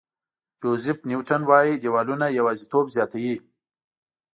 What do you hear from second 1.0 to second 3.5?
نیوټن وایي دیوالونه یوازېتوب زیاتوي.